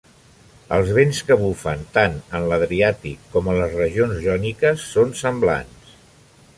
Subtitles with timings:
[0.77, 5.95] Els vents que bufen tan en l'Adriàtic com en les regions jòniques són semblants.